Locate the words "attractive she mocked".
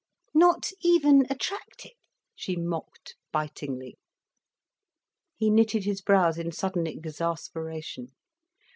1.29-3.15